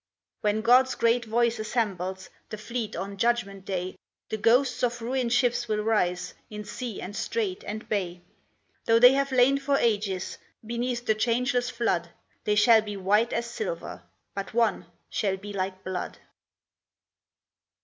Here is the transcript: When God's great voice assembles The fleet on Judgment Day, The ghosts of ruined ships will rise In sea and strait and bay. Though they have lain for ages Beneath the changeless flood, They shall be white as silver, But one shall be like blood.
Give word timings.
When 0.39 0.61
God's 0.61 0.95
great 0.95 1.25
voice 1.25 1.59
assembles 1.59 2.31
The 2.49 2.57
fleet 2.57 2.95
on 2.95 3.17
Judgment 3.17 3.65
Day, 3.65 3.97
The 4.29 4.37
ghosts 4.37 4.81
of 4.81 4.99
ruined 4.99 5.31
ships 5.31 5.67
will 5.67 5.83
rise 5.83 6.33
In 6.49 6.63
sea 6.63 6.99
and 6.99 7.15
strait 7.15 7.63
and 7.67 7.87
bay. 7.87 8.21
Though 8.85 8.97
they 8.97 9.13
have 9.13 9.31
lain 9.31 9.59
for 9.59 9.77
ages 9.77 10.39
Beneath 10.65 11.05
the 11.05 11.13
changeless 11.13 11.69
flood, 11.69 12.09
They 12.45 12.55
shall 12.55 12.81
be 12.81 12.97
white 12.97 13.31
as 13.31 13.45
silver, 13.45 14.01
But 14.33 14.55
one 14.55 14.87
shall 15.07 15.37
be 15.37 15.53
like 15.53 15.83
blood. 15.83 16.17